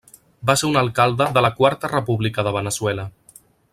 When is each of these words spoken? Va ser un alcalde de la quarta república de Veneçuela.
Va 0.49 0.53
ser 0.61 0.69
un 0.69 0.79
alcalde 0.81 1.27
de 1.35 1.43
la 1.47 1.51
quarta 1.59 1.91
república 1.93 2.47
de 2.49 2.55
Veneçuela. 2.57 3.07